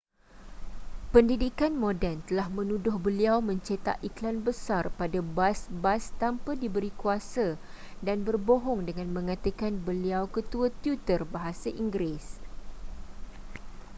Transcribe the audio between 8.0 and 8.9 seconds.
dan berbohong